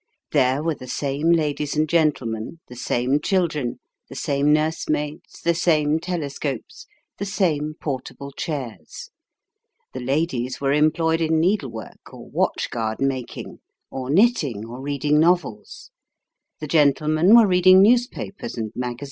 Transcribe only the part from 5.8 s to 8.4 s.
telescopes, the same portable